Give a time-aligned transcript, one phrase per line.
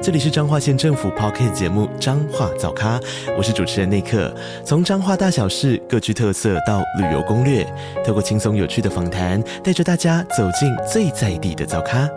[0.00, 3.00] 这里是彰化县政府 Podcast 节目《彰化早咖》，
[3.36, 4.32] 我是主持人内克。
[4.64, 7.66] 从彰化大小事各具特色到旅游攻略，
[8.06, 12.08] 透过轻松有趣的访谈，带着大家走进最在地的早咖。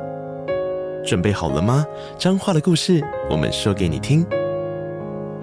[1.04, 1.84] 准备好了吗？
[2.20, 4.24] 彰化的故事，我们说给你听。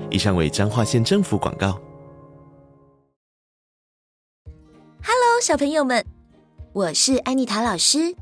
[0.08, 1.72] 以上为彰化县政府广告。
[5.02, 6.06] Hello，小朋友们，
[6.72, 8.14] 我是安妮塔老师。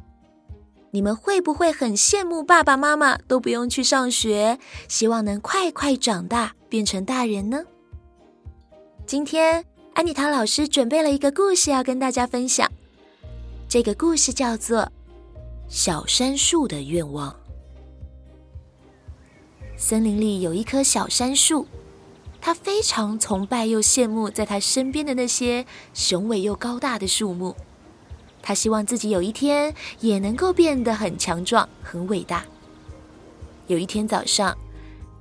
[0.97, 7.65] 你们会不会很羡慕爸爸妈妈都不用去上学，希望能快快长大变成大人呢？
[9.05, 12.67] 今天安妮塔老师准备了一个故事要跟大家分享，
[13.69, 14.81] 这个故事叫做
[15.69, 17.31] 《小杉树的愿望》。
[19.77, 21.67] 森林里有一棵小杉树，
[22.41, 27.55] 它非常崇拜又羡慕在它身边的那些雄伟又高大的树木。
[28.47, 32.45] 他希望自己有一天也能够变得很强壮、很伟大。
[33.67, 34.57] 有一天早上，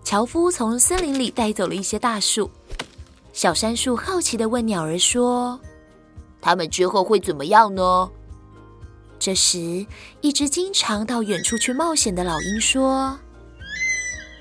[0.03, 2.51] 樵夫从森林里带走了一些大树。
[3.33, 5.59] 小杉树好奇地问鸟儿说
[6.39, 8.11] ：“他们之后会怎么样呢？”
[9.17, 9.87] 这时，
[10.21, 13.17] 一只经常到远处去冒险的老鹰说：“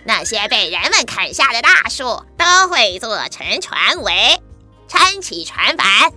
[0.05, 2.05] 那些被人们砍下的大树
[2.36, 4.38] 都会做成船桅，
[4.86, 6.12] 撑起船帆。”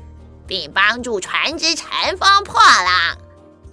[0.48, 3.18] 并帮助船只乘风破浪，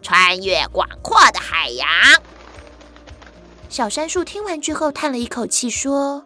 [0.02, 1.88] 穿越广阔的海洋。
[3.68, 6.24] 小杉树听完之后叹了一口气，说：“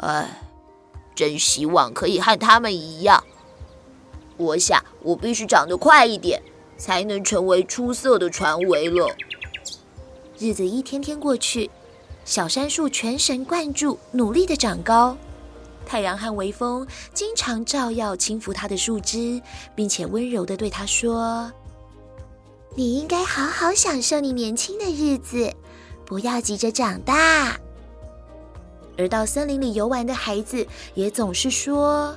[0.00, 0.42] 唉，
[1.14, 3.22] 真希望可以和他们一样。
[4.36, 6.42] 我想，我必须长得快一点，
[6.76, 9.14] 才能成为出色的船桅了。”
[10.38, 11.70] 日子一天天过去，
[12.24, 15.16] 小杉树全神贯注，努力的长高。
[15.88, 19.40] 太阳和微风经常照耀，轻抚它的树枝，
[19.74, 21.50] 并且温柔的对它说
[22.76, 25.50] ：“你应该好好享受你年轻的日子，
[26.04, 27.58] 不要急着长大。”
[28.98, 32.14] 而到森林里游玩的孩子也总是说：“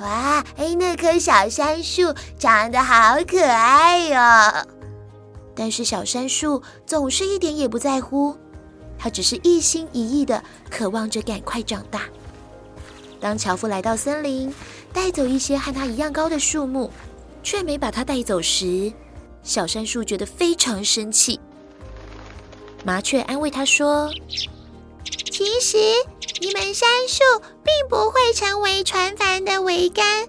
[0.00, 4.66] 哇，哎，那棵小杉树长得好可爱哟！”
[5.54, 8.34] 但是小杉树总是一点也不在乎，
[8.98, 12.04] 它只是一心一意的渴望着赶快长大。
[13.22, 14.52] 当樵夫来到森林，
[14.92, 16.90] 带走一些和他一样高的树木，
[17.44, 18.92] 却没把他带走时，
[19.44, 21.38] 小杉树觉得非常生气。
[22.84, 24.10] 麻雀安慰他说
[25.30, 25.78] ：“其实
[26.40, 27.22] 你们杉树
[27.62, 30.26] 并不会成为船帆的桅杆，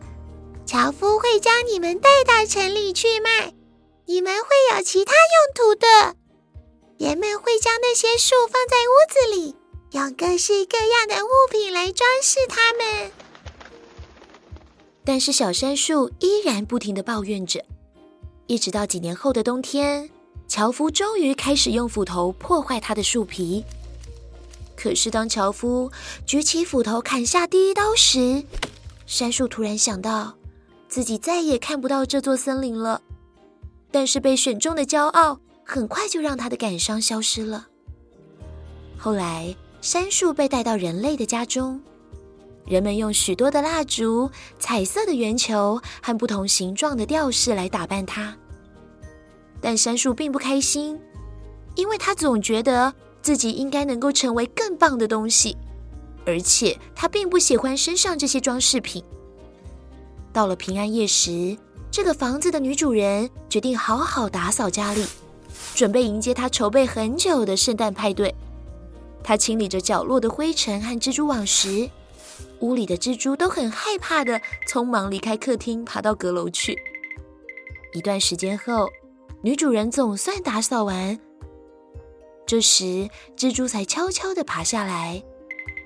[0.63, 3.51] 樵夫会将你们带到城里去卖，
[4.05, 6.15] 你们会有其他用途的。
[6.99, 9.55] 人们会将那些树放在屋子里。”
[9.93, 13.11] 用各式各样的物品来装饰它们，
[15.05, 17.63] 但是小杉树依然不停的抱怨着。
[18.47, 20.09] 一直到几年后的冬天，
[20.47, 23.63] 樵夫终于开始用斧头破坏它的树皮。
[24.75, 25.91] 可是当樵夫
[26.25, 28.43] 举起斧头砍下第一刀时，
[29.05, 30.35] 杉树突然想到
[30.89, 32.99] 自己再也看不到这座森林了。
[33.91, 37.67] 但是被选中的骄傲很快就让他的感伤消失了。
[38.97, 39.55] 后来。
[39.83, 41.77] 杉树被带到人类的家中，
[42.65, 48.33] 人们用许多的蜡烛、彩色的圆球和不同形状的吊饰来打扮它。
[49.59, 50.97] 但杉树并不开心，
[51.75, 55.57] 因为他总觉得自己应该能够成为更棒的东西，
[56.25, 59.03] 而且他并不喜欢身上这些装饰品。
[60.31, 61.57] 到了平安夜时，
[61.91, 65.05] 这个房子的女主人决定好好打扫家里，
[65.75, 68.33] 准备迎接她筹备很久的圣诞派对。
[69.23, 71.89] 他清理着角落的灰尘和蜘蛛网时，
[72.59, 76.77] 屋里的蜘蛛都很害怕的匆忙离开客厅，爬到阁楼去。
[77.93, 78.89] 一段时间后，
[79.41, 81.19] 女主人总算打扫完，
[82.45, 85.23] 这时蜘蛛才悄悄地爬下来。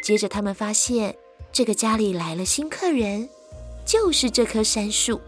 [0.01, 1.15] 接着，他们发现
[1.51, 3.27] 这个家里来了新客人，
[3.85, 5.19] 就是这棵杉树。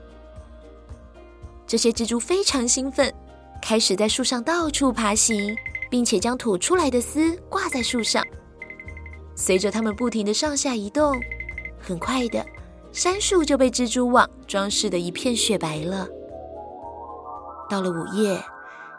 [1.67, 3.13] 这些蜘蛛非常兴奋，
[3.61, 5.55] 开始在树上到处爬行。
[5.89, 8.23] 并且将吐出来的丝挂在树上，
[9.35, 11.19] 随着它们不停的上下移动，
[11.79, 12.45] 很快的，
[12.91, 16.07] 杉树就被蜘蛛网装饰的一片雪白了。
[17.69, 18.41] 到了午夜，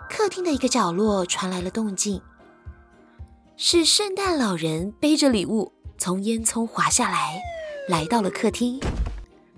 [0.09, 2.21] 客厅的一个角落传来了动静，
[3.57, 7.41] 是圣诞老人背着礼物从烟囱滑下来，
[7.89, 8.81] 来到了客厅。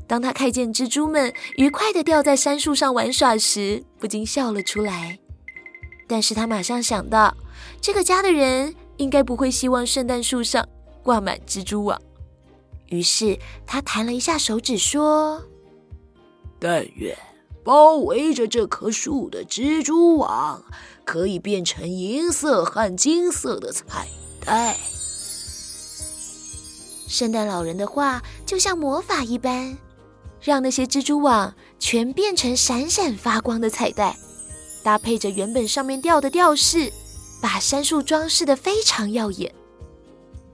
[0.06, 5.18] 当他看见蜘蛛们愉快地吊在杉树上玩耍时，不禁笑了出来。
[6.06, 7.34] 但是他马上想到，
[7.80, 10.66] 这个家的人应该不会希望圣诞树上
[11.02, 12.00] 挂满蜘蛛网。
[12.88, 15.42] 于是他弹了一下手指，说
[16.60, 17.16] ：“但愿
[17.64, 20.62] 包围着这棵树的蜘蛛网
[21.04, 24.06] 可以变成银色和金色的彩
[24.44, 24.76] 带。”
[27.08, 29.76] 圣诞老人的话就像魔法一般，
[30.40, 34.16] 让那些蜘蛛网全变成闪闪发光的彩带，
[34.82, 36.92] 搭配着原本上面吊的吊饰，
[37.40, 39.52] 把杉树装饰得非常耀眼。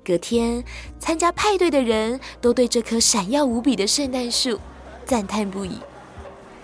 [0.04, 0.64] 隔天，
[0.98, 4.58] 参加派对的人都对这棵闪耀无比的圣诞树
[5.04, 5.78] 赞叹不已，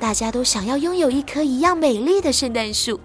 [0.01, 2.99] 大家都想要拥有一棵一样美丽的圣诞树。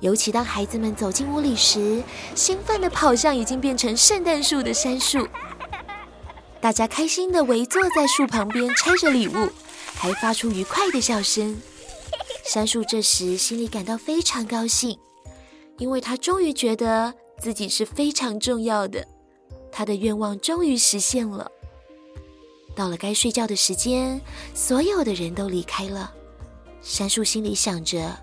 [0.00, 2.02] 尤其当孩子们走进屋里时，
[2.34, 5.28] 兴奋地跑向已经变成圣诞树的杉树。
[6.60, 9.48] 大家开心地围坐在树旁边拆着礼物，
[9.94, 11.60] 还发出愉快的笑声。
[12.44, 14.98] 杉树这时心里感到非常高兴，
[15.78, 19.06] 因为他终于觉得自己是非常重要的，
[19.70, 21.50] 他的愿望终于实现了。
[22.74, 24.20] 到了该睡觉的时间，
[24.54, 26.12] 所有的人都离开了。
[26.82, 28.14] 杉树心里想着：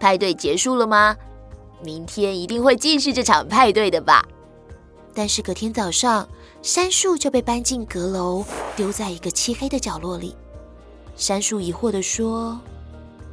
[0.00, 1.16] 派对结束了吗？
[1.82, 4.26] 明天一定会继续这场派对的吧。
[5.14, 6.28] 但是隔天早上，
[6.62, 8.44] 杉树就被搬进阁楼，
[8.74, 10.34] 丢在一个漆黑的角落里。
[11.16, 12.60] 杉树疑惑地说：“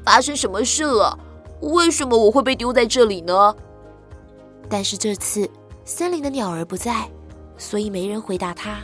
[0.06, 1.18] 发生什么事了？
[1.62, 3.56] 为什么我会被丢在这里呢？”
[4.69, 5.50] 但是这次
[5.84, 7.10] 森林的鸟儿不在，
[7.57, 8.80] 所以没人回答他。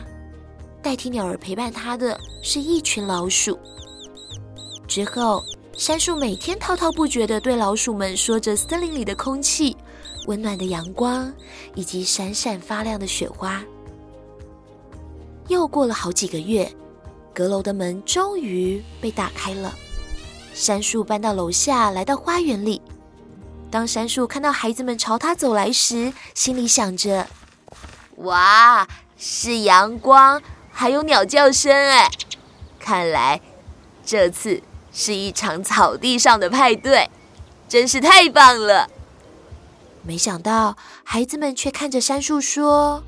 [0.82, 3.58] 代替鸟儿陪伴他的是一群老鼠。
[4.88, 5.42] 之后，
[5.72, 9.76] 杉树每天滔滔不绝地对老鼠们说着森林里的空气、
[10.26, 11.32] 温暖的阳光
[11.74, 13.62] 以及闪闪发亮的雪花。
[15.48, 16.70] 又过了好几个月，
[17.32, 19.72] 阁楼的门终于被打开了。
[20.54, 22.80] 杉树搬到楼下，来到花园里。
[23.70, 27.26] 当杉树看到孩子们朝他走来时，心里想着
[28.18, 32.10] ：“哇，是阳光，还有鸟叫声哎！
[32.78, 33.40] 看来
[34.04, 34.62] 这次
[34.92, 37.10] 是一场草地上的派对，
[37.68, 38.90] 真是太棒了。”
[40.04, 43.02] 没想到，孩子们却看着杉树说。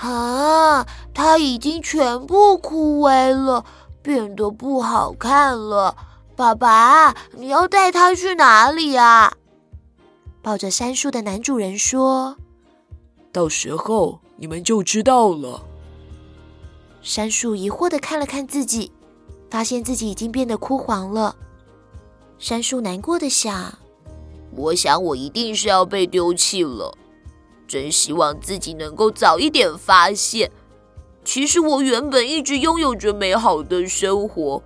[0.00, 3.66] 啊，它已经全部枯萎了，
[4.00, 5.94] 变得不好看了。
[6.40, 9.36] 爸爸，你要带它去哪里呀？
[10.40, 12.34] 抱着杉树的男主人说
[13.30, 15.62] ：“到时候你们就知道了。”
[17.02, 18.90] 杉树疑惑的看了看自己，
[19.50, 21.36] 发现自己已经变得枯黄了。
[22.38, 23.78] 杉树难过的想
[24.56, 26.96] ：“我想我一定是要被丢弃了。”
[27.68, 30.50] 真希望自己能够早一点发现，
[31.22, 34.62] 其实我原本一直拥有着美好的生活，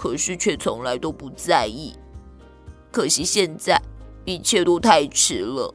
[0.00, 1.94] 可是却从来都不在意。
[2.90, 3.78] 可惜现在
[4.24, 5.74] 一切都太迟了。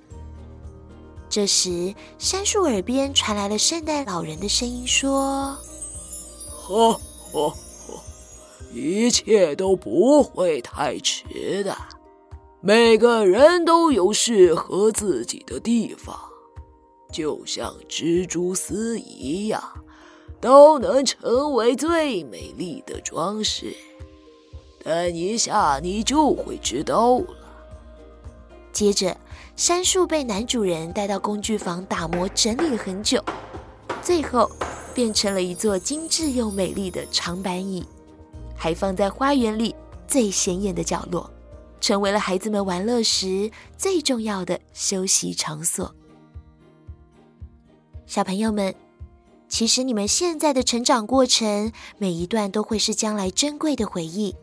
[1.29, 5.55] 这时，杉树耳边传来了圣诞老人的声音，说
[6.49, 6.99] ：“呵
[7.31, 7.53] 呵呵，
[8.73, 11.77] 一切都不会太迟的，
[12.61, 16.19] 每个人都有适合自己的地方。”
[17.13, 19.61] 就像蜘蛛丝一样，
[20.41, 23.75] 都能成为最美丽的装饰。
[24.85, 27.25] 等一下，你就会知道了。
[28.71, 29.17] 接着，
[29.55, 33.19] 杉树被男主人带到工具房打磨整理了很久，
[34.03, 34.47] 最后
[34.93, 37.83] 变成了一座精致又美丽的长板椅，
[38.55, 39.75] 还放在花园里
[40.07, 41.27] 最显眼的角落，
[41.81, 45.95] 成为了孩子们玩乐时最重要的休息场所。
[48.05, 48.75] 小朋友们，
[49.49, 54.35] 其实你们现在的成长过程，每一段都会是将来珍贵的回忆，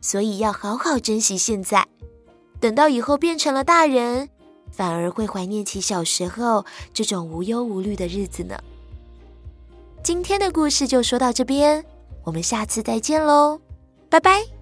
[0.00, 1.86] 所以要好好珍惜现在。
[2.58, 4.28] 等到以后变成了大人，
[4.70, 8.58] 反而会怀念起小时候这种无忧无虑的日子呢。
[10.02, 11.84] 今天的故事就说到这边，
[12.24, 13.60] 我们下次再见喽，
[14.08, 14.59] 拜拜。